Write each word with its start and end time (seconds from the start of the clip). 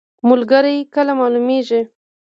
ملګری 0.29 0.77
کله 0.93 1.13
معلومیږي؟ 1.19 1.81